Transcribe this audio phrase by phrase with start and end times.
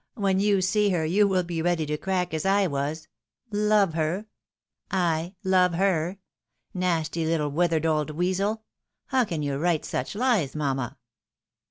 [0.15, 3.07] when you see her you wiU be ready to crack, as I was—
[3.51, 4.25] Love her!—
[4.73, 4.91] /
[5.43, 6.17] love her!
[6.73, 8.63] Nasty little withered old weasel!—
[9.09, 10.97] How can you vraite such Ues, mamma?